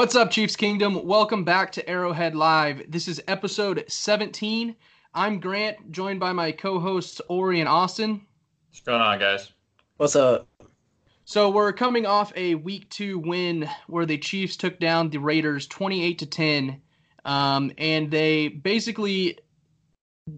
[0.00, 1.04] What's up, Chiefs Kingdom?
[1.04, 2.90] Welcome back to Arrowhead Live.
[2.90, 4.74] This is episode 17.
[5.12, 8.22] I'm Grant, joined by my co hosts, Ori and Austin.
[8.70, 9.52] What's going on, guys?
[9.98, 10.48] What's up?
[11.26, 15.66] So, we're coming off a week two win where the Chiefs took down the Raiders
[15.66, 16.80] 28 to 10.
[17.26, 19.38] Um, and they basically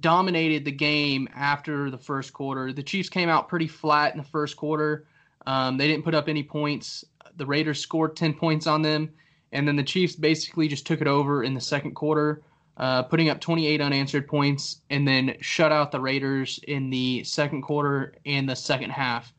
[0.00, 2.72] dominated the game after the first quarter.
[2.72, 5.06] The Chiefs came out pretty flat in the first quarter.
[5.46, 7.04] Um, they didn't put up any points.
[7.36, 9.12] The Raiders scored 10 points on them
[9.52, 12.42] and then the Chiefs basically just took it over in the second quarter,
[12.78, 17.62] uh, putting up 28 unanswered points, and then shut out the Raiders in the second
[17.62, 19.32] quarter and the second half.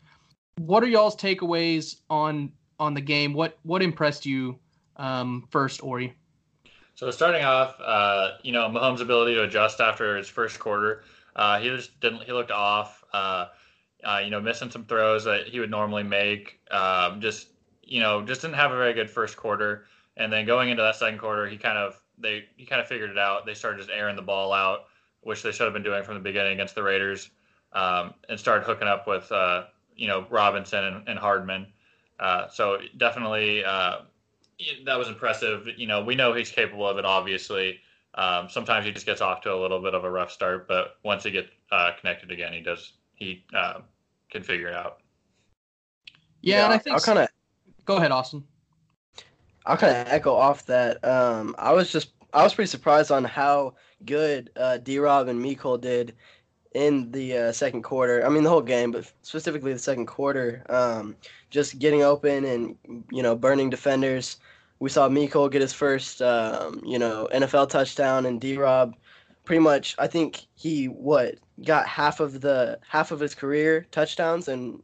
[0.58, 3.34] What are y'all's takeaways on on the game?
[3.34, 4.60] What what impressed you
[4.98, 6.16] um, first, Ori?
[6.96, 11.04] So starting off, uh, you know, Mahomes' ability to adjust after his first quarter,
[11.36, 12.24] uh, he just didn't.
[12.24, 13.04] He looked off.
[13.12, 13.48] Uh,
[14.04, 16.60] uh you know, missing some throws that he would normally make.
[16.70, 17.48] Um, just
[17.82, 19.86] you know, just didn't have a very good first quarter.
[20.18, 23.10] And then going into that second quarter, he kind of they he kind of figured
[23.10, 23.46] it out.
[23.46, 24.86] They started just airing the ball out,
[25.22, 27.30] which they should have been doing from the beginning against the Raiders,
[27.74, 31.68] um, and started hooking up with uh, you know Robinson and, and Hardman.
[32.20, 34.00] Uh, so definitely uh,
[34.86, 35.68] that was impressive.
[35.78, 37.06] You know we know he's capable of it.
[37.06, 37.80] Obviously,
[38.16, 40.98] um, sometimes he just gets off to a little bit of a rough start, but
[41.04, 43.80] once he gets uh, connected again, he does he uh,
[44.30, 45.00] can figure it out.
[46.42, 47.30] Yeah, yeah and I think I'll kind of
[47.86, 48.44] go ahead, Austin.
[49.66, 51.04] I'll kind of echo off that.
[51.06, 53.76] Um, I was just I was pretty surprised on how
[54.06, 56.16] good uh, D Rob and Mecole did
[56.74, 58.26] in the uh, second quarter.
[58.26, 60.66] I mean the whole game, but specifically the second quarter.
[60.70, 61.16] Um,
[61.50, 62.76] just getting open and
[63.12, 64.38] you know burning defenders.
[64.80, 68.96] We saw Mecole get his first um, you know NFL touchdown, and D Rob
[69.46, 71.36] pretty much I think he what
[71.66, 74.82] got half of the half of his career touchdowns in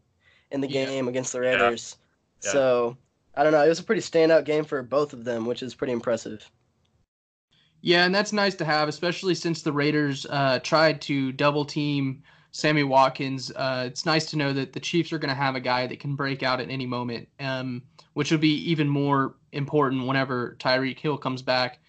[0.52, 1.98] in the game against the Raiders.
[2.44, 2.48] Yeah.
[2.48, 2.54] Yeah.
[2.54, 2.98] So
[3.36, 3.64] I don't know.
[3.64, 6.50] It was a pretty standout game for both of them, which is pretty impressive.
[7.82, 12.24] Yeah, and that's nice to have, especially since the Raiders uh, tried to double team
[12.52, 13.52] Sammy Watkins.
[13.56, 16.00] Uh, it's nice to know that the Chiefs are going to have a guy that
[16.00, 17.82] can break out at any moment, um,
[18.14, 21.80] which will be even more important whenever Tyreek Hill comes back.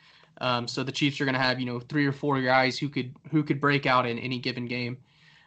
[0.41, 2.89] Um, so the Chiefs are going to have you know three or four guys who
[2.89, 4.99] could who could break out in any given game.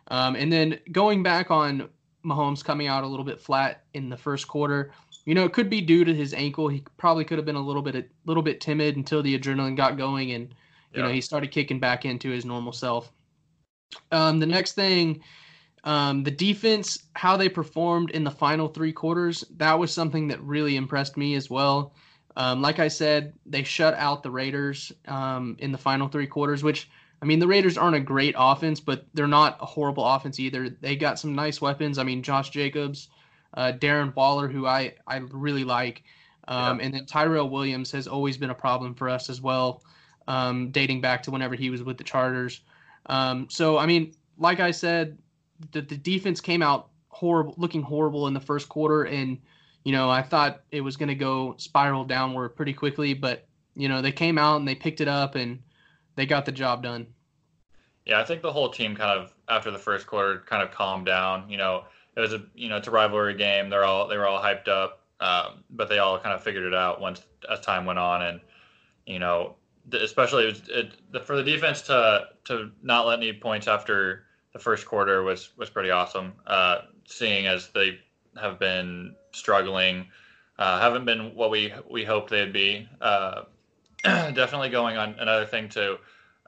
[0.09, 1.89] Um, and then going back on
[2.25, 4.91] Mahomes coming out a little bit flat in the first quarter.
[5.25, 6.67] You know, it could be due to his ankle.
[6.67, 9.78] He probably could have been a little bit a little bit timid until the adrenaline
[9.78, 10.50] got going and
[10.94, 11.03] you yeah.
[11.03, 13.11] know he started kicking back into his normal self.
[14.12, 15.22] Um, the next thing,
[15.83, 20.41] um, the defense, how they performed in the final three quarters, that was something that
[20.41, 21.94] really impressed me as well.
[22.35, 26.63] Um, like I said, they shut out the Raiders um, in the final three quarters,
[26.63, 26.89] which
[27.22, 30.69] I mean the Raiders aren't a great offense, but they're not a horrible offense either.
[30.69, 31.97] They got some nice weapons.
[31.97, 33.09] I mean Josh Jacobs
[33.53, 36.03] uh, Darren Waller, who I, I really like.
[36.47, 36.85] Um, yeah.
[36.85, 39.83] And then Tyrell Williams has always been a problem for us as well,
[40.27, 42.61] um, dating back to whenever he was with the Chargers.
[43.05, 45.17] Um, so, I mean, like I said,
[45.71, 49.03] the, the defense came out horrible, looking horrible in the first quarter.
[49.03, 49.39] And,
[49.83, 53.87] you know, I thought it was going to go spiral downward pretty quickly, but, you
[53.87, 55.61] know, they came out and they picked it up and
[56.15, 57.07] they got the job done.
[58.05, 61.05] Yeah, I think the whole team kind of, after the first quarter, kind of calmed
[61.05, 61.49] down.
[61.49, 61.85] You know,
[62.16, 63.69] it was a you know it's a rivalry game.
[63.69, 66.74] They're all they were all hyped up, um, but they all kind of figured it
[66.74, 68.40] out once as time went on, and
[69.06, 69.56] you know
[69.91, 70.62] especially it was,
[71.13, 75.50] it, for the defense to to not let any points after the first quarter was
[75.57, 76.34] was pretty awesome.
[76.47, 78.00] Uh, seeing as they
[78.40, 80.07] have been struggling,
[80.57, 82.88] uh, haven't been what we we hoped they'd be.
[83.01, 83.44] Uh,
[84.03, 85.97] definitely going on another thing to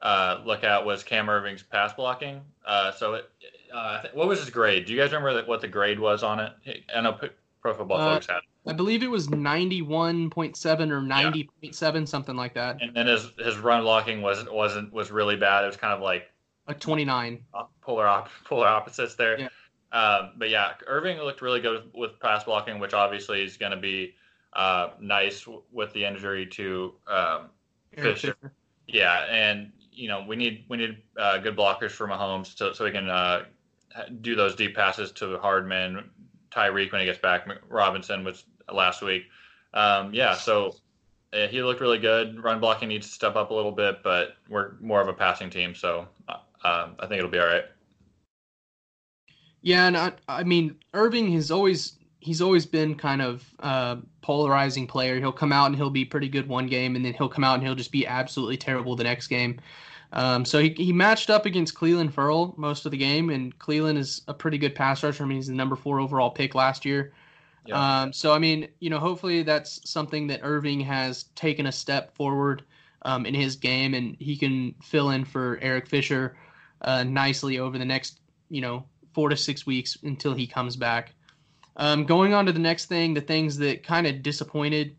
[0.02, 2.40] uh, look at was Cam Erving's pass blocking.
[2.64, 3.30] Uh, so it,
[3.76, 4.86] uh, what was his grade?
[4.86, 6.82] Do you guys remember what the grade was on it?
[6.94, 7.18] I know
[7.60, 8.40] Pro Football uh, Focus had.
[8.66, 11.70] I believe it was ninety-one point seven or ninety point yeah.
[11.72, 12.80] seven, something like that.
[12.80, 15.64] And then his his run blocking wasn't wasn't was really bad.
[15.64, 16.30] It was kind of like
[16.66, 17.44] a twenty-nine.
[17.52, 19.38] Uh, polar op- polar opposites there.
[19.38, 19.48] Yeah.
[19.92, 23.72] Um, but yeah, Erving looked really good with, with pass blocking, which obviously is going
[23.72, 24.14] to be
[24.54, 27.50] uh, nice w- with the injury to um,
[27.92, 28.14] Fisher.
[28.14, 28.52] Fisher.
[28.88, 32.84] Yeah, and you know we need we need uh, good blockers for Mahomes to, so
[32.84, 33.44] we can uh,
[34.20, 36.10] do those deep passes to Hardman,
[36.50, 37.48] Tyreek when he gets back.
[37.68, 39.24] Robinson was last week.
[39.74, 40.76] Um, yeah, so
[41.32, 42.42] uh, he looked really good.
[42.42, 45.50] Run blocking needs to step up a little bit, but we're more of a passing
[45.50, 47.64] team, so uh, I think it'll be all right.
[49.62, 54.86] Yeah, and I, I mean Erving has always he's always been kind of a polarizing
[54.86, 55.18] player.
[55.18, 57.54] He'll come out and he'll be pretty good one game, and then he'll come out
[57.54, 59.60] and he'll just be absolutely terrible the next game.
[60.12, 63.96] Um, so he, he matched up against Clelin Ferrell most of the game, and Clelin
[63.96, 65.24] is a pretty good pass rusher.
[65.24, 67.12] I mean, he's the number four overall pick last year.
[67.66, 68.02] Yeah.
[68.02, 72.14] Um, so I mean, you know, hopefully that's something that Erving has taken a step
[72.14, 72.62] forward
[73.02, 76.36] um, in his game, and he can fill in for Eric Fisher
[76.82, 81.14] uh, nicely over the next, you know, four to six weeks until he comes back.
[81.76, 84.96] Um, going on to the next thing, the things that kind of disappointed.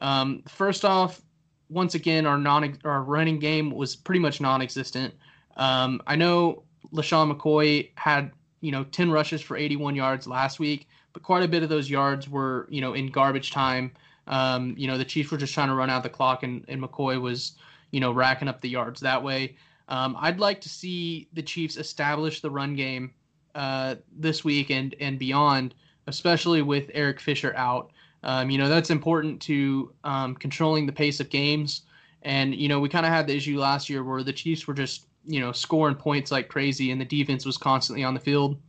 [0.00, 1.22] Um, first off,
[1.68, 5.14] once again, our non our running game was pretty much non-existent.
[5.56, 6.62] Um, I know
[6.92, 11.48] LeSean McCoy had you know 10 rushes for 81 yards last week, but quite a
[11.48, 13.92] bit of those yards were you know in garbage time.
[14.26, 16.82] Um, you know the Chiefs were just trying to run out the clock, and, and
[16.82, 17.52] McCoy was
[17.90, 19.56] you know racking up the yards that way.
[19.88, 23.12] Um, I'd like to see the Chiefs establish the run game
[23.54, 25.74] uh, this week and and beyond,
[26.06, 27.90] especially with Eric Fisher out.
[28.22, 31.82] Um, you know that's important to um, controlling the pace of games.
[32.22, 34.74] And you know we kind of had the issue last year where the Chiefs were
[34.74, 38.60] just you know scoring points like crazy, and the defense was constantly on the field.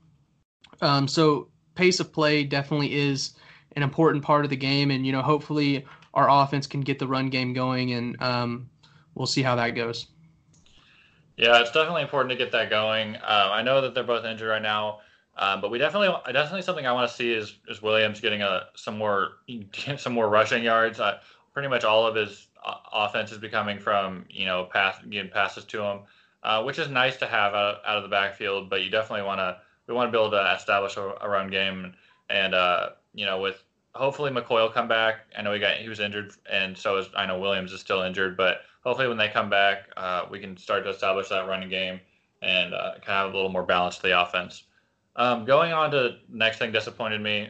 [0.82, 3.34] Um, so pace of play definitely is
[3.76, 7.08] an important part of the game, and you know hopefully our offense can get the
[7.08, 8.70] run game going, and um,
[9.16, 10.08] we'll see how that goes.
[11.38, 13.16] Yeah, it's definitely important to get that going.
[13.16, 15.00] Um, I know that they're both injured right now,
[15.40, 18.68] um, but we definitely, definitely something I want to see is is Williams getting a
[18.76, 19.38] some more
[19.98, 21.00] some more rushing yards.
[21.54, 25.64] Pretty much all of his uh, offense is becoming from you know pass getting passes
[25.66, 26.00] to him,
[26.44, 28.70] uh, which is nice to have out, out of the backfield.
[28.70, 29.58] But you definitely want to
[29.88, 31.94] we want to be able to establish a, a run game,
[32.30, 33.64] and uh, you know with
[33.96, 35.22] hopefully McCoy will come back.
[35.38, 38.02] I know he got he was injured, and so is I know Williams is still
[38.02, 41.70] injured, but hopefully when they come back, uh, we can start to establish that running
[41.70, 42.02] game
[42.42, 44.64] and uh, kind of have a little more balance to the offense.
[45.16, 47.50] Um, going on to next thing disappointed me,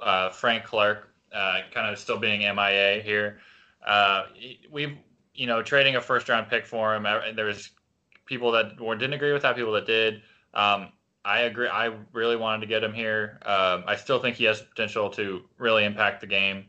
[0.00, 3.38] uh, Frank Clark uh, kind of still being MIA here.
[3.86, 4.24] Uh,
[4.70, 4.96] we've
[5.34, 7.04] you know trading a first round pick for him.
[7.34, 7.70] There was
[8.26, 10.22] people that didn't agree with that, people that did.
[10.54, 10.92] Um,
[11.24, 11.68] I agree.
[11.68, 13.38] I really wanted to get him here.
[13.44, 16.66] Um, I still think he has potential to really impact the game,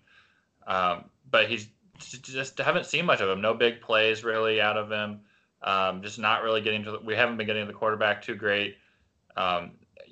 [0.68, 1.68] um, but he's
[2.00, 3.42] just haven't seen much of him.
[3.42, 5.22] No big plays really out of him.
[5.62, 6.92] Um, just not really getting to.
[6.92, 8.78] The, we haven't been getting the quarterback too great.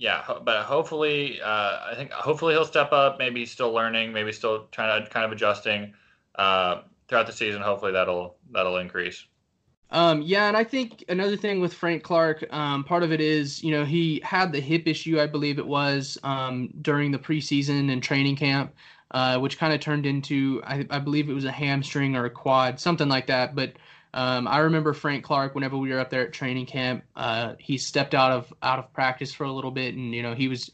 [0.01, 3.19] Yeah, but hopefully, uh, I think hopefully he'll step up.
[3.19, 4.11] Maybe he's still learning.
[4.11, 5.93] Maybe still trying to kind of adjusting
[6.33, 7.61] uh, throughout the season.
[7.61, 9.23] Hopefully that'll that'll increase.
[9.91, 13.63] Um, yeah, and I think another thing with Frank Clark, um, part of it is,
[13.63, 17.91] you know, he had the hip issue, I believe it was, um, during the preseason
[17.91, 18.73] and training camp
[19.11, 22.29] uh, which kind of turned into I, I, believe it was a hamstring or a
[22.29, 23.55] quad, something like that.
[23.55, 23.73] But
[24.13, 27.77] um, I remember Frank Clark whenever we were up there at training camp, uh, he
[27.77, 30.69] stepped out of out of practice for a little bit, and you know he was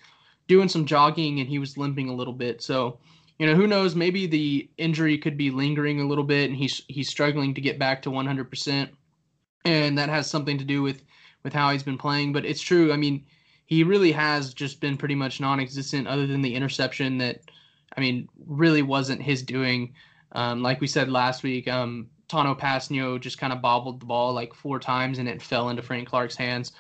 [0.47, 2.61] doing some jogging and he was limping a little bit.
[2.61, 2.99] So
[3.37, 6.81] you know who knows, maybe the injury could be lingering a little bit, and he's
[6.87, 8.89] he's struggling to get back to 100%,
[9.65, 11.03] and that has something to do with
[11.43, 12.33] with how he's been playing.
[12.33, 12.91] But it's true.
[12.91, 13.25] I mean.
[13.69, 17.41] He really has just been pretty much non-existent, other than the interception that
[17.97, 19.93] I mean, really wasn't his doing.
[20.31, 24.33] Um, like we said last week, um, Tanoh Kpassagnon just kind of bobbled the ball
[24.33, 26.73] like four times and it fell into Frank Clark's hands.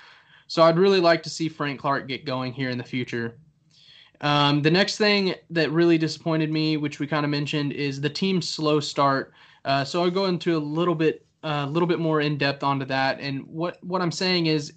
[0.47, 3.37] So I'd really like to see Frank Clark get going here in the future.
[4.21, 8.09] Um, the next thing that really disappointed me, which we kind of mentioned, is the
[8.09, 9.33] team's slow start.
[9.65, 12.63] Uh, so I'll go into a little bit, a uh, little bit more in depth
[12.63, 13.19] onto that.
[13.19, 14.73] And what what I'm saying is,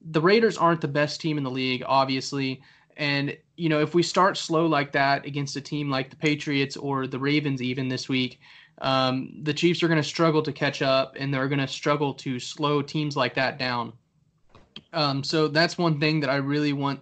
[0.00, 2.62] the Raiders aren't the best team in the league, obviously.
[2.96, 6.76] And you know, if we start slow like that against a team like the Patriots
[6.76, 8.40] or the Ravens, even this week,
[8.80, 12.14] um, the Chiefs are going to struggle to catch up, and they're going to struggle
[12.14, 13.92] to slow teams like that down.
[14.92, 17.00] Um, so that's one thing that I really want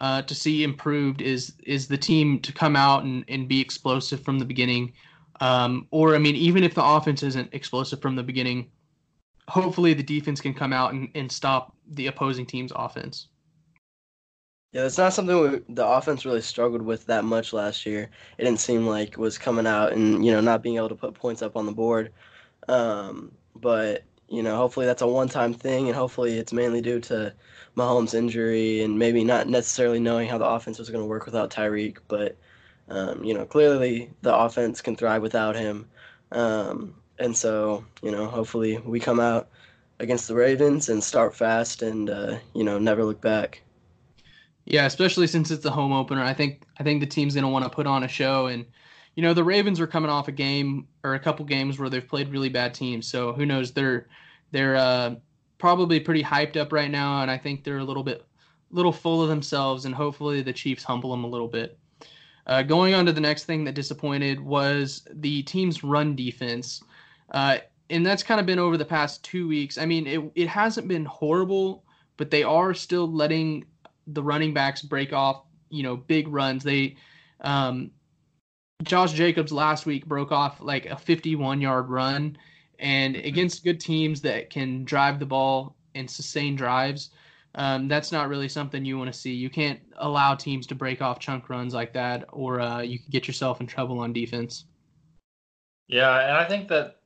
[0.00, 4.22] uh, to see improved is is the team to come out and, and be explosive
[4.22, 4.92] from the beginning.
[5.40, 8.70] Um, or I mean, even if the offense isn't explosive from the beginning,
[9.48, 13.28] hopefully the defense can come out and, and stop the opposing team's offense.
[14.72, 18.08] Yeah, it's not something we, the offense really struggled with that much last year.
[18.38, 21.14] It didn't seem like was coming out and you know not being able to put
[21.14, 22.12] points up on the board.
[22.68, 27.34] Um, but you know, hopefully that's a one-time thing, and hopefully it's mainly due to
[27.76, 31.50] Mahomes' injury and maybe not necessarily knowing how the offense was going to work without
[31.50, 31.98] Tyreek.
[32.08, 32.36] But
[32.88, 35.88] um, you know, clearly the offense can thrive without him.
[36.32, 39.48] Um, and so you know, hopefully we come out
[39.98, 43.62] against the Ravens and start fast and uh, you know never look back.
[44.64, 46.22] Yeah, especially since it's a home opener.
[46.22, 48.66] I think I think the team's going to want to put on a show and
[49.14, 52.06] you know, the Ravens are coming off a game or a couple games where they've
[52.06, 53.06] played really bad teams.
[53.06, 53.72] So who knows?
[53.72, 54.06] They're
[54.50, 55.16] they're uh,
[55.58, 58.24] probably pretty hyped up right now, and I think they're a little bit
[58.70, 59.84] little full of themselves.
[59.84, 61.78] And hopefully the Chiefs humble them a little bit.
[62.46, 66.82] Uh, going on to the next thing that disappointed was the team's run defense,
[67.32, 67.58] uh,
[67.90, 69.76] and that's kind of been over the past two weeks.
[69.76, 71.84] I mean, it it hasn't been horrible,
[72.16, 73.66] but they are still letting
[74.14, 76.64] the running backs break off, you know, big runs.
[76.64, 76.96] They,
[77.40, 77.90] um,
[78.82, 82.36] Josh Jacobs last week broke off like a 51 yard run,
[82.78, 87.10] and against good teams that can drive the ball and sustain drives,
[87.54, 89.32] um, that's not really something you want to see.
[89.32, 93.10] You can't allow teams to break off chunk runs like that, or uh, you could
[93.10, 94.64] get yourself in trouble on defense.
[95.88, 97.00] Yeah, and I think that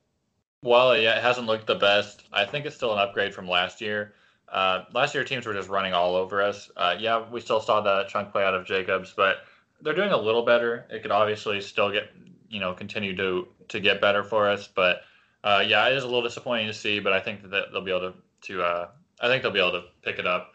[0.61, 4.13] while it hasn't looked the best, I think it's still an upgrade from last year.
[4.49, 6.69] Uh, last year, teams were just running all over us.
[6.77, 9.37] Uh, yeah, we still saw that chunk play out of Jacobs, but
[9.81, 10.85] they're doing a little better.
[10.89, 12.11] It could obviously still get,
[12.49, 14.67] you know, continue to to get better for us.
[14.67, 15.01] But
[15.43, 16.99] uh, yeah, it is a little disappointing to see.
[16.99, 18.13] But I think that they'll be able to
[18.53, 18.87] to uh,
[19.19, 20.53] I think they'll be able to pick it up.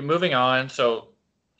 [0.00, 1.08] Moving on, so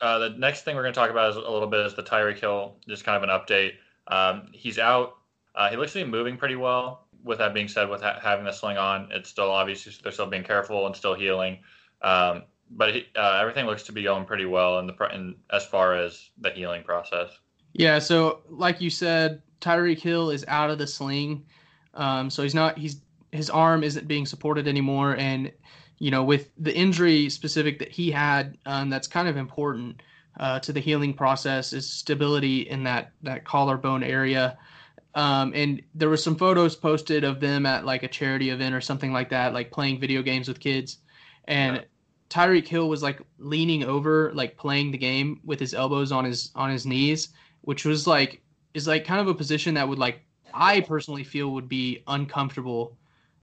[0.01, 2.01] uh, the next thing we're going to talk about is a little bit is the
[2.01, 3.73] Tyreek Hill, just kind of an update.
[4.07, 5.17] Um, he's out.
[5.53, 8.45] Uh, he looks to be moving pretty well with that being said, with ha- having
[8.45, 11.59] the sling on, it's still obviously they're still being careful and still healing.
[12.01, 15.65] Um, but he, uh, everything looks to be going pretty well in the in, as
[15.65, 17.29] far as the healing process.
[17.73, 17.99] Yeah.
[17.99, 21.45] So, like you said, Tyreek Hill is out of the sling,
[21.93, 22.77] um, so he's not.
[22.77, 23.01] He's
[23.31, 25.51] his arm isn't being supported anymore, and
[25.99, 30.01] you know, with the injury specific that he had, um, that's kind of important
[30.39, 34.57] uh, to the healing process is stability in that that collarbone area.
[35.15, 38.81] Um, and there were some photos posted of them at like a charity event or
[38.81, 40.97] something like that, like playing video games with kids.
[41.45, 41.83] And yeah.
[42.29, 46.51] Tyreek Hill was like leaning over, like playing the game with his elbows on his
[46.55, 47.29] on his knees,
[47.61, 48.41] which was like
[48.73, 52.97] is like kind of a position that would like I personally feel would be uncomfortable.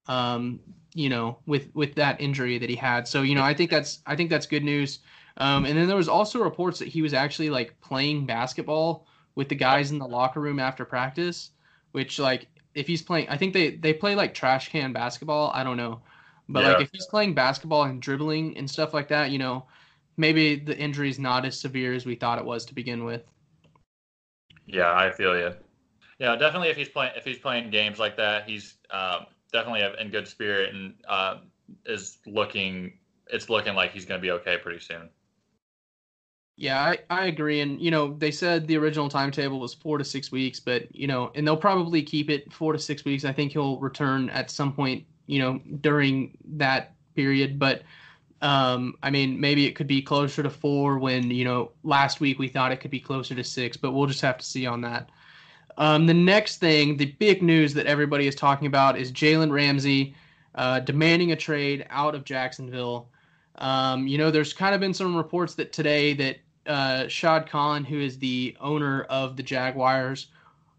[0.07, 0.59] Um,
[0.95, 3.07] you know, with with that injury that he had.
[3.07, 4.99] So you know, I think that's I think that's good news.
[5.37, 9.49] Um, and then there was also reports that he was actually like playing basketball with
[9.49, 11.51] the guys in the locker room after practice
[11.93, 15.51] which like if he's playing, I think they they play like trash can basketball.
[15.55, 16.01] I don't know,
[16.49, 16.73] but yeah.
[16.73, 19.67] like if he's playing basketball and dribbling and stuff like that, you know,
[20.17, 23.23] maybe the injury is not as severe as we thought it was to begin with.
[24.67, 25.53] Yeah, I feel you.
[26.19, 26.69] Yeah, definitely.
[26.69, 30.75] If he's playing if he's playing games like that, he's um, definitely in good spirit
[30.75, 31.39] and uh,
[31.87, 32.93] is looking.
[33.33, 35.09] It's looking like he's going to be okay pretty soon.
[36.61, 37.63] Yeah, I, I agree.
[37.63, 41.07] And, you know, they said the original timetable was four to six weeks, but, you
[41.07, 43.25] know, and they'll probably keep it four to six weeks.
[43.25, 47.59] I think he'll return at some point, you know, during that period.
[47.59, 47.81] But,
[48.43, 52.39] um, I mean, maybe it could be closer to four when, you know, last week
[52.39, 54.83] we thought it could be closer to six, but we'll just have to see on
[54.83, 55.09] that.
[55.79, 60.15] Um, the next thing, the big news that everybody is talking about is Jalen Ramsey
[60.57, 63.09] uh, demanding a trade out of Jacksonville.
[63.55, 66.37] Um, you know, there's kind of been some reports that today that
[66.67, 70.29] uh, Shad Khan, who is the owner of the Jaguars.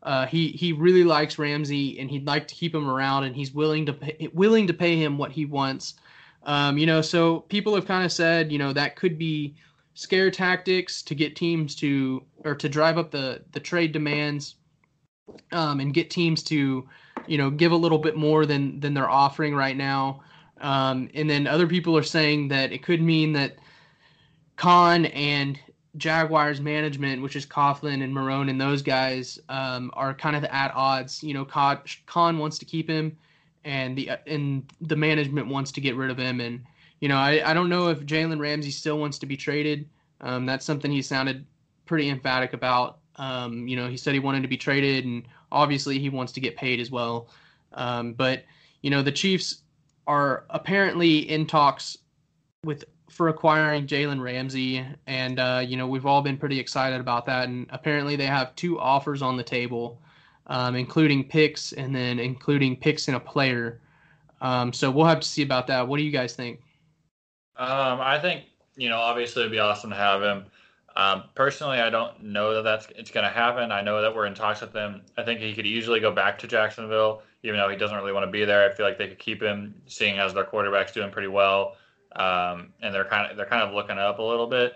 [0.04, 3.54] Uh, he he really likes Ramsey and he'd like to keep him around and he's
[3.54, 5.96] willing to pay, willing to pay him what he wants.
[6.44, 9.56] Um, you know, so people have kind of said, you know, that could be
[9.94, 14.56] scare tactics to get teams to or to drive up the the trade demands
[15.52, 16.88] um, and get teams to,
[17.28, 20.22] you know, give a little bit more than than they're offering right now.
[20.62, 23.58] Um, and then other people are saying that it could mean that
[24.56, 25.60] Khan and
[25.98, 30.74] Jaguars management, which is Coughlin and Marrone and those guys, um, are kind of at
[30.74, 31.24] odds.
[31.24, 33.18] You know, Khan wants to keep him,
[33.66, 36.40] and the and the management wants to get rid of him.
[36.40, 36.64] And
[37.00, 39.90] you know, I, I don't know if Jalen Ramsey still wants to be traded.
[40.22, 41.46] Um, that's something he sounded
[41.86, 43.00] pretty emphatic about.
[43.18, 46.40] Um, you know, he said he wanted to be traded, and obviously he wants to
[46.40, 47.28] get paid as well.
[47.74, 48.46] Um, but
[48.82, 49.62] you know, the Chiefs
[50.08, 51.98] are apparently in talks
[52.64, 57.25] with for acquiring Jalen Ramsey, and uh, you know we've all been pretty excited about
[57.25, 57.50] that.
[57.50, 60.01] And apparently they have two offers on the table,
[60.48, 63.82] um, including picks and then including picks in a player.
[64.39, 65.88] Um, so we'll have to see about that.
[65.88, 66.62] What do you guys think?
[67.58, 70.46] Um, I think you know obviously it'd be awesome to have him.
[70.96, 73.72] Um, personally, I don't know that that's it's going to happen.
[73.72, 75.01] I know that we're in talks with him.
[75.18, 78.25] I think he could easily go back to Jacksonville, even though he doesn't really want
[78.25, 78.70] to be there.
[78.70, 81.75] I feel like they could keep him, seeing as their quarterback's doing pretty well
[82.15, 84.74] um, and they're kind of they're kind of looking up a little bit.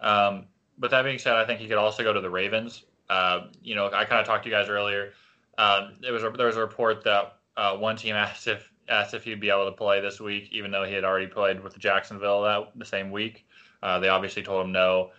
[0.00, 0.46] Um,
[0.78, 2.84] but that being said, I think he could also go to the Ravens.
[3.08, 5.12] Uh, you know, I kind of talked to you guys earlier.
[5.58, 9.14] Um, it was a, there was a report that uh, one team asked if asked
[9.14, 11.78] if he'd be able to play this week, even though he had already played with
[11.78, 13.46] Jacksonville that the same week.
[13.82, 15.10] Uh, they obviously told him no,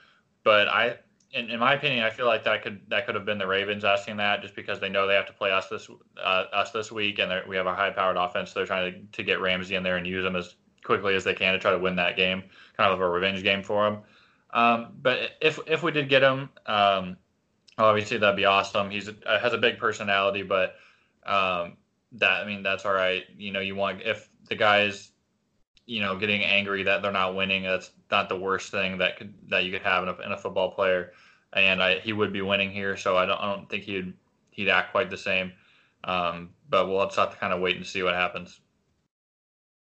[0.44, 0.98] but I,
[1.32, 3.84] in, in my opinion, I feel like that could that could have been the Ravens
[3.84, 6.92] asking that just because they know they have to play us this uh, us this
[6.92, 8.52] week, and we have a high powered offense.
[8.52, 10.56] So they're trying to, to get Ramsey in there and use him as
[10.88, 12.42] quickly as they can to try to win that game,
[12.76, 13.98] kind of a revenge game for him.
[14.52, 17.18] Um, but if if we did get him, um,
[17.78, 18.90] obviously that'd be awesome.
[18.90, 20.76] He's uh, has a big personality, but
[21.26, 21.78] um,
[22.14, 23.24] that I mean that's all right.
[23.38, 25.12] You know, you want if the guys,
[25.86, 29.34] you know, getting angry that they're not winning, that's not the worst thing that could
[29.50, 31.12] that you could have in a, in a football player.
[31.54, 32.98] and I, he would be winning here.
[32.98, 34.14] So I don't I don't think he'd
[34.52, 35.52] he'd act quite the same.
[36.04, 38.60] Um, but we'll just have to kind of wait and see what happens.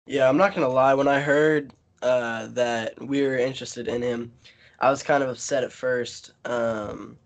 [0.08, 0.94] Yeah, I'm not gonna lie.
[0.94, 4.32] When I heard uh, that we were interested in him,
[4.80, 6.32] I was kind of upset at first.
[6.46, 7.18] Um,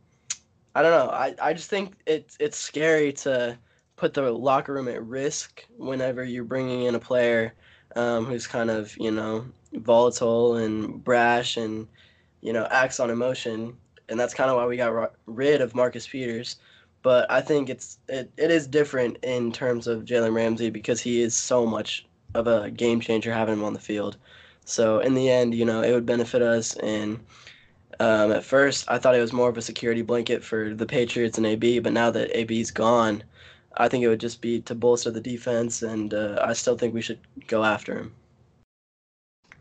[0.76, 1.12] I don't know.
[1.12, 3.58] I, I just think it's it's scary to
[3.98, 7.54] put the locker room at risk whenever you're bringing in a player
[7.98, 11.88] um, who's kind of you know volatile and brash and
[12.42, 13.76] you know acts on emotion,
[14.10, 16.58] and that's kind of why we got rid of Marcus Peters.
[17.02, 21.22] But I think it's it, it is different in terms of Jalen Ramsey because he
[21.22, 24.18] is so much of a game changer having him on the field.
[24.66, 26.76] So in the end, you know, it would benefit us.
[26.78, 27.20] And
[28.00, 31.38] um, at first, I thought it was more of a security blanket for the Patriots
[31.38, 31.80] and AB.
[31.80, 33.24] But now that AB's gone,
[33.78, 35.82] I think it would just be to bolster the defense.
[35.82, 38.14] And uh, I still think we should go after him.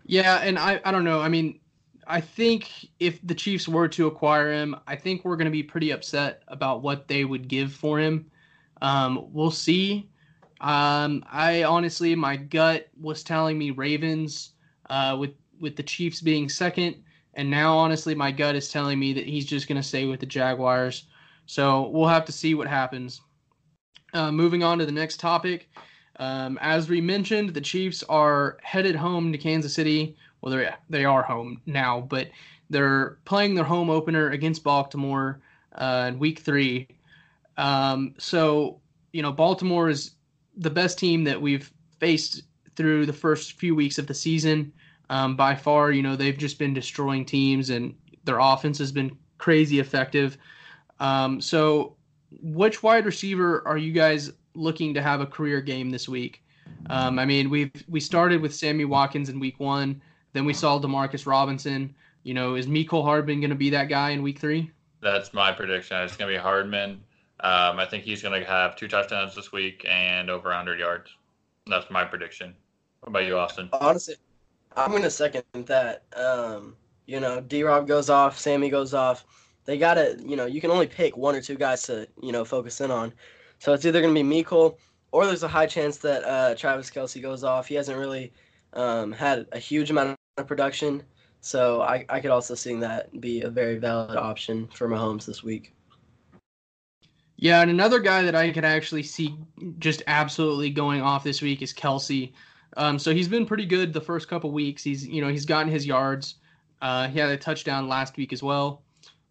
[0.04, 1.20] Yeah, and I, I don't know.
[1.20, 1.60] I mean,
[2.06, 5.62] I think if the Chiefs were to acquire him, I think we're going to be
[5.62, 8.30] pretty upset about what they would give for him.
[8.80, 10.08] Um, we'll see.
[10.60, 14.52] Um, I honestly, my gut was telling me Ravens,
[14.90, 16.96] uh, with with the Chiefs being second,
[17.34, 20.20] and now honestly, my gut is telling me that he's just going to stay with
[20.20, 21.04] the Jaguars.
[21.46, 23.20] So we'll have to see what happens.
[24.12, 25.68] Uh, moving on to the next topic.
[26.18, 30.16] Um, as we mentioned, the Chiefs are headed home to Kansas City.
[30.40, 32.28] Well, they they are home now, but
[32.70, 35.40] they're playing their home opener against Baltimore
[35.74, 36.88] uh, in Week Three.
[37.56, 38.80] Um, so
[39.12, 40.12] you know, Baltimore is
[40.58, 42.42] the best team that we've faced
[42.76, 44.72] through the first few weeks of the season.
[45.10, 49.16] Um, by far, you know, they've just been destroying teams and their offense has been
[49.38, 50.36] crazy effective.
[51.00, 51.96] Um, so,
[52.42, 56.42] which wide receiver are you guys looking to have a career game this week?
[56.90, 60.02] Um, I mean, we've we started with Sammy Watkins in week one.
[60.34, 61.94] Then we saw Demarcus Robinson.
[62.22, 64.70] You know, is Mecole Hardman going to be that guy in week three?
[65.00, 65.96] That's my prediction.
[66.02, 67.00] It's going to be Hardman.
[67.40, 71.10] Um, I think he's going to have two touchdowns this week and over 100 yards.
[71.66, 72.54] That's my prediction.
[73.00, 73.68] What about you, Austin?
[73.72, 74.16] Honestly,
[74.76, 76.04] I'm going to second that.
[76.16, 76.74] Um,
[77.06, 79.24] you know, D Rob goes off, Sammy goes off.
[79.64, 82.32] They got to, you know, you can only pick one or two guys to, you
[82.32, 83.12] know, focus in on.
[83.58, 84.76] So it's either going to be Mecole
[85.12, 87.66] or there's a high chance that uh, Travis Kelce goes off.
[87.66, 88.32] He hasn't really
[88.72, 91.02] um, had a huge amount of production.
[91.40, 95.42] So I, I could also see that be a very valid option for Mahomes this
[95.42, 95.74] week.
[97.40, 99.36] Yeah, and another guy that I could actually see
[99.78, 102.32] just absolutely going off this week is Kelce.
[102.76, 104.82] Um, so he's been pretty good the first couple weeks.
[104.82, 106.34] He's you know he's gotten his yards.
[106.82, 108.82] Uh, he had a touchdown last week as well.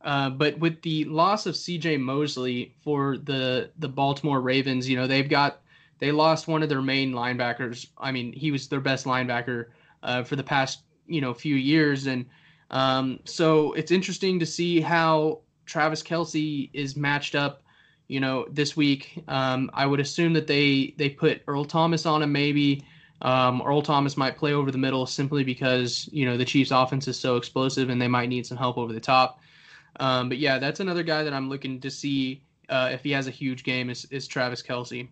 [0.01, 1.97] Uh, but with the loss of C.J.
[1.97, 5.61] Mosley for the the Baltimore Ravens, you know they've got
[5.99, 7.87] they lost one of their main linebackers.
[7.97, 9.65] I mean, he was their best linebacker
[10.01, 12.25] uh, for the past you know few years, and
[12.71, 17.63] um, so it's interesting to see how Travis Kelce is matched up
[18.07, 19.23] you know, this week.
[19.27, 22.85] Um, I would assume that they they put Earl Thomas on him maybe.
[23.21, 27.07] Um, Earl Thomas might play over the middle simply because you know the Chiefs' offense
[27.07, 29.39] is so explosive and they might need some help over the top.
[29.99, 33.27] Um, but yeah, that's another guy that I'm looking to see uh, if he has
[33.27, 35.07] a huge game is, is Travis Kelce.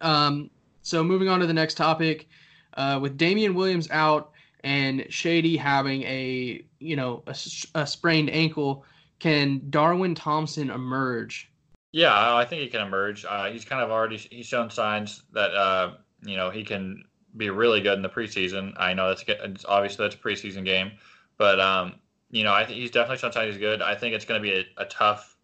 [0.00, 0.50] Um,
[0.82, 2.28] so moving on to the next topic,
[2.74, 4.32] uh, with Damien Williams out
[4.64, 7.36] and Shady having a you know a,
[7.74, 8.84] a sprained ankle,
[9.18, 11.50] can Darwin Thompson emerge
[11.92, 13.24] yeah, I think he can emerge.
[13.24, 17.04] Uh, he's kind of already he's shown signs that uh, you know he can
[17.36, 18.72] be really good in the preseason.
[18.76, 20.92] I know that's it's obviously that's a preseason game,
[21.38, 21.94] but um,
[22.30, 23.82] you know I think he's definitely shown signs he's good.
[23.82, 25.36] I think it's going to be a, a, tough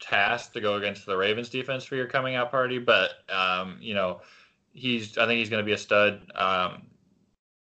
[0.00, 3.94] task to go against the Ravens defense for your coming out party, but um, you
[3.94, 4.20] know
[4.72, 6.20] he's I think he's going to be a stud.
[6.34, 6.82] Um,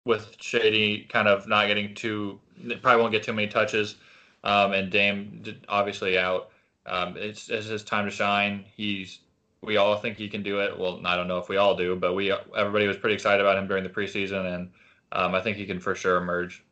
[0.07, 2.41] with Shady kind of not getting too
[2.81, 3.97] probably won't get too many touches,
[4.45, 6.51] um, and Dame obviously out.
[6.87, 8.65] Um, it's, it's his time to shine.
[8.77, 9.21] He's
[9.63, 10.79] we all think he can do it.
[10.79, 13.59] Well, I don't know if we all do, but we everybody was pretty excited about
[13.59, 14.71] him during the preseason, and
[15.13, 16.65] um, I think he can for sure emerge.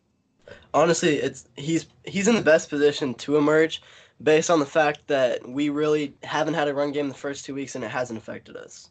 [0.73, 3.83] Honestly, it's he's he's in the best position to emerge
[4.23, 7.55] based on the fact that we really haven't had a run game the first two
[7.55, 8.91] weeks and it hasn't affected us.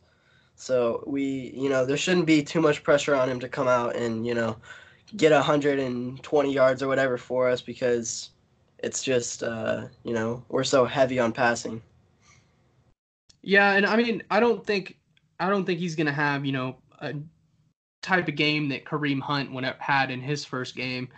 [0.55, 3.95] So we, you know, there shouldn't be too much pressure on him to come out
[3.95, 4.57] and you know
[5.15, 8.31] get 120 yards or whatever for us because
[8.83, 11.81] it's just uh, you know we're so heavy on passing.
[13.41, 14.97] Yeah, and I mean I don't think
[15.39, 17.15] I don't think he's gonna have you know a
[18.01, 21.09] type of game that Kareem Hunt had in his first game.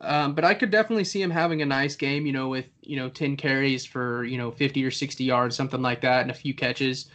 [0.00, 2.96] Um, but I could definitely see him having a nice game, you know, with you
[2.96, 6.34] know ten carries for you know fifty or sixty yards, something like that, and a
[6.34, 7.06] few catches,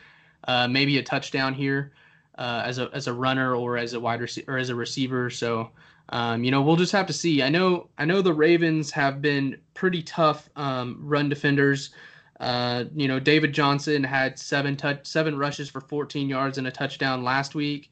[0.48, 1.93] uh, maybe a touchdown here.
[2.38, 5.30] uh, as a as a runner or as a wide receiver or as a receiver.
[5.30, 5.72] So
[6.10, 7.41] um, you know we'll just have to see.
[7.43, 11.91] I know I know the Ravens have been pretty tough um, run defenders.
[12.39, 16.72] Uh, you know David Johnson had seven touch seven rushes for 14 yards and a
[16.72, 17.91] touchdown last week.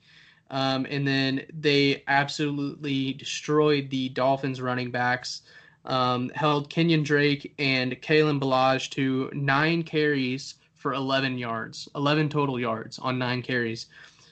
[0.51, 5.41] Um, and then they absolutely destroyed the Dolphins running backs.
[5.86, 12.60] Um, held Kenyon Drake and Kalen Ballage to nine carries for 11 yards, 11 total
[12.60, 13.88] yards on nine carries.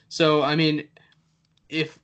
[0.08, 0.88] So, I mean,
[1.68, 1.98] if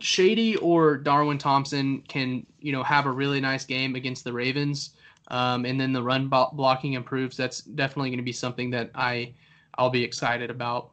[0.00, 4.90] Shady or Darwin Thompson can, you know, have a really nice game against the Ravens,
[5.28, 9.34] um, and then the run blocking improves, that's definitely going to be something that I
[9.76, 10.90] I'll be excited about.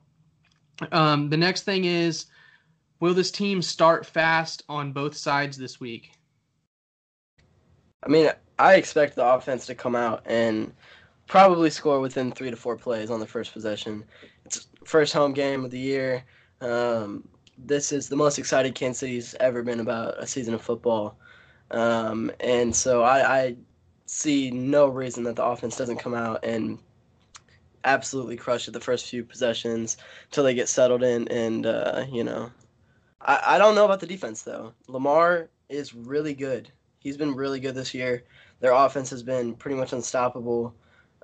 [0.91, 2.25] Um, the next thing is,
[2.99, 6.11] will this team start fast on both sides this week?
[8.03, 10.73] I mean, I expect the offense to come out and
[11.27, 14.03] probably score within three to four plays on the first possession.
[14.45, 16.23] It's first home game of the year.
[16.61, 21.17] Um, this is the most excited Kansas City's ever been about a season of football,
[21.71, 23.55] um, and so I, I
[24.05, 26.79] see no reason that the offense doesn't come out and
[27.83, 31.27] absolutely crush it the first few possessions until they get settled in.
[31.29, 32.51] And uh, you know,
[33.21, 34.73] I, I don't know about the defense though.
[34.87, 36.71] Lamar is really good.
[36.99, 38.23] He's been really good this year.
[38.59, 40.75] Their offense has been pretty much unstoppable.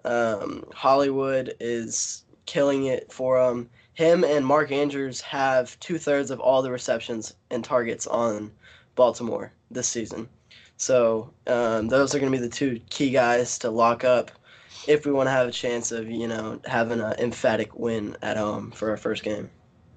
[0.03, 3.69] Um, Hollywood is killing it for them.
[3.97, 8.51] Him and Mark Andrews have two thirds of all the receptions and targets on
[8.93, 10.29] Baltimore this season.
[10.77, 14.29] So um, those are going to be the two key guys to lock up
[14.87, 18.37] if we want to have a chance of you know having an emphatic win at
[18.37, 19.49] home for our first game.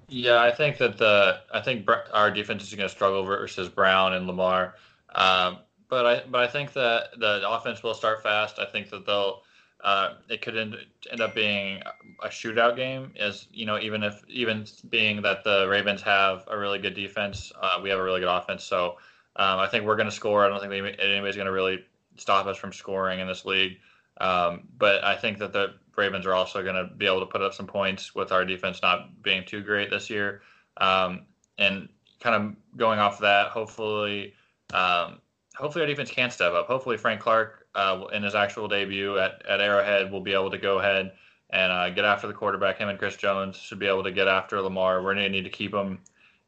[0.09, 4.13] Yeah, I think that the I think our defense is going to struggle versus Brown
[4.13, 4.73] and Lamar.
[5.13, 5.59] Um,
[5.89, 8.57] but I but I think that the offense will start fast.
[8.57, 9.43] I think that they'll
[9.83, 10.75] uh, it could end,
[11.09, 11.81] end up being
[12.23, 13.13] a shootout game.
[13.19, 17.51] As you know, even if even being that the Ravens have a really good defense,
[17.59, 18.63] uh, we have a really good offense.
[18.63, 18.97] So
[19.35, 20.45] um, I think we're going to score.
[20.45, 21.83] I don't think anybody's going to really
[22.17, 23.77] stop us from scoring in this league.
[24.19, 27.41] Um, but I think that the Ravens are also going to be able to put
[27.41, 30.41] up some points with our defense not being too great this year.
[30.77, 31.25] Um,
[31.57, 31.89] and
[32.19, 34.33] kind of going off of that, hopefully
[34.73, 35.19] um,
[35.55, 36.67] hopefully our defense can step up.
[36.67, 40.57] Hopefully Frank Clark uh, in his actual debut at, at Arrowhead will be able to
[40.57, 41.11] go ahead
[41.51, 42.77] and uh, get after the quarterback.
[42.77, 45.03] Him and Chris Jones should be able to get after Lamar.
[45.03, 45.99] We're going to need to keep him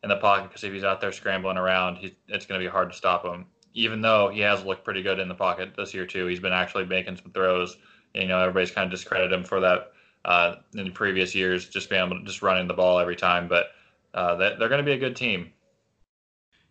[0.03, 2.91] in the pocket because if he's out there scrambling around, it's going to be hard
[2.91, 3.45] to stop him.
[3.73, 6.53] Even though he has looked pretty good in the pocket this year too, he's been
[6.53, 7.77] actually making some throws.
[8.13, 9.93] You know, everybody's kind of discredited him for that
[10.25, 13.47] uh, in previous years, just being able to just running the ball every time.
[13.47, 13.67] But
[14.13, 15.51] uh, they're going to be a good team.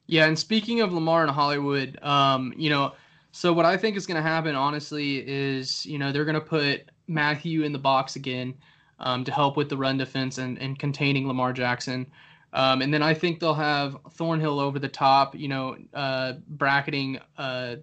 [0.07, 2.93] Yeah, and speaking of Lamar and Hollywood, um, you know,
[3.33, 6.41] so what I think is going to happen, honestly, is you know they're going to
[6.41, 8.55] put Mathieu in the box again
[9.01, 12.07] um, to help with the run defense and, and containing Lamar Jackson.
[12.53, 17.19] Um, and then I think they'll have Thornhill over the top, you know, uh, bracketing,
[17.39, 17.77] uh,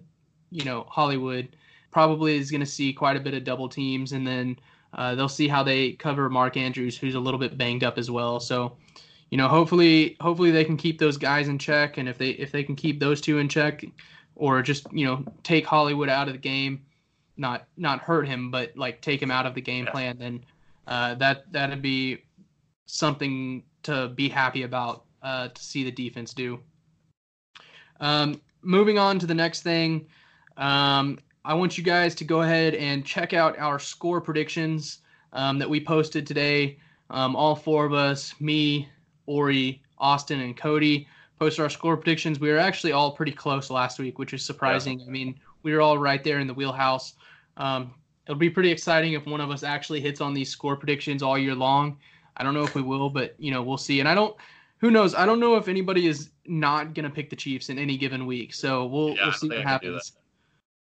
[0.50, 1.56] you know, Hollywood.
[1.90, 4.56] Probably is going to see quite a bit of double teams, and then
[4.94, 8.08] uh, they'll see how they cover Mark Andrews, who's a little bit banged up as
[8.08, 8.38] well.
[8.38, 8.76] So
[9.30, 12.52] you know, hopefully, hopefully they can keep those guys in check, and if they if
[12.52, 13.84] they can keep those two in check,
[14.40, 16.82] or just you know take Hollywood out of the game,
[17.36, 19.90] not not hurt him, but like take him out of the game yeah.
[19.92, 20.44] plan, then
[20.88, 22.24] uh, that that'd be
[22.86, 26.58] something to be happy about uh, to see the defense do.
[28.00, 30.06] Um, moving on to the next thing,
[30.56, 35.00] um, I want you guys to go ahead and check out our score predictions
[35.34, 36.78] um, that we posted today.
[37.10, 38.88] Um, all four of us, me,
[39.26, 41.06] Ori, Austin, and Cody
[41.40, 42.38] posted our score predictions.
[42.38, 45.00] We were actually all pretty close last week, which is surprising.
[45.00, 45.06] Yeah.
[45.06, 47.14] I mean, we were all right there in the wheelhouse.
[47.56, 47.94] Um,
[48.26, 51.38] it'll be pretty exciting if one of us actually hits on these score predictions all
[51.38, 51.96] year long.
[52.36, 54.00] I don't know if we will, but you know, we'll see.
[54.00, 54.36] And I don't
[54.78, 55.14] who knows?
[55.14, 58.54] I don't know if anybody is not gonna pick the Chiefs in any given week.
[58.54, 60.12] So we'll yeah, we'll see what happens.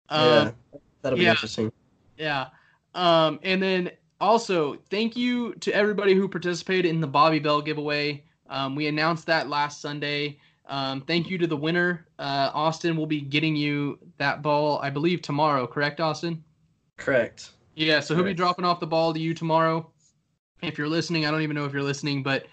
[0.08, 1.72] Uh, yeah, that'll be yeah, interesting.
[2.16, 2.48] Yeah.
[2.94, 3.90] Um, and then
[4.20, 8.24] also thank you to everybody who participated in the Bobby Bell giveaway.
[8.48, 10.38] Um, we announced that last Sunday.
[10.66, 12.06] Um, thank you to the winner.
[12.18, 15.66] Uh, Austin will be getting you that ball, I believe, tomorrow.
[15.66, 16.42] Correct, Austin?
[16.96, 17.50] Correct.
[17.74, 19.90] Yeah, so he'll be dropping off the ball to you tomorrow.
[20.62, 22.46] If you're listening, I don't even know if you're listening, but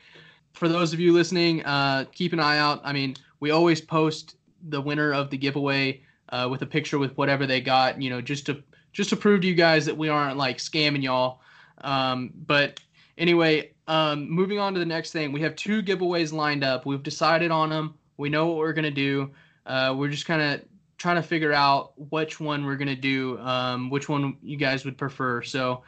[0.53, 2.81] for those of you listening, uh, keep an eye out.
[2.83, 4.35] I mean, we always post
[4.69, 8.21] the winner of the giveaway uh, with a picture with whatever they got, you know,
[8.21, 11.39] just to just to prove to you guys that we aren't like scamming y'all.
[11.79, 12.79] Um, but
[13.17, 16.85] anyway, um, moving on to the next thing, we have two giveaways lined up.
[16.85, 17.95] We've decided on them.
[18.15, 19.31] We know what we're gonna do.
[19.65, 20.61] Uh, we're just kind of
[20.97, 24.97] trying to figure out which one we're gonna do, um, which one you guys would
[24.97, 25.41] prefer.
[25.41, 25.83] So,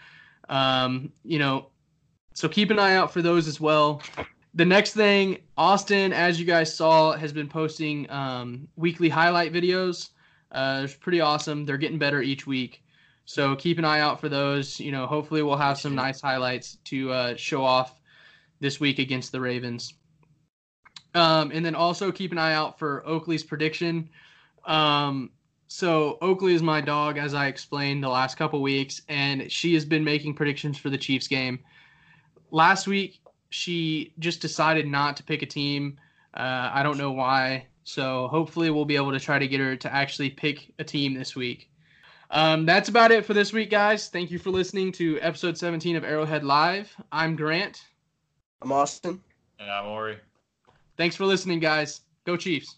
[0.50, 1.68] um, you know,
[2.34, 4.02] so keep an eye out for those as well.
[4.54, 10.10] the next thing, Austin, as you guys saw, has been posting um, weekly highlight videos.
[10.52, 11.64] Uh, it's pretty awesome.
[11.64, 12.84] They're getting better each week.
[13.26, 14.80] So keep an eye out for those.
[14.80, 18.00] You know, hopefully we'll have some nice highlights to uh, show off
[18.60, 19.94] this week against the Ravens.
[21.16, 24.10] Um, and then also keep an eye out for Oakley's prediction.
[24.66, 25.32] Um,
[25.68, 29.86] so Oakley is my dog, as I explained the last couple weeks, and she has
[29.86, 31.60] been making predictions for the Chiefs game.
[32.52, 35.98] Last week, she just decided not to pick a team.
[36.34, 37.68] Uh, I don't know why.
[37.84, 41.14] So hopefully, we'll be able to try to get her to actually pick a team
[41.14, 41.70] this week.
[42.34, 44.10] Um, that's about it for this week, guys.
[44.10, 46.92] Thank you for listening to episode 17 of Arrowhead Live.
[47.12, 47.86] I'm Grant.
[48.60, 49.22] I'm Austin.
[49.60, 50.18] And I'm Ori.
[50.98, 52.02] Thanks for listening, guys.
[52.26, 52.78] Go Chiefs.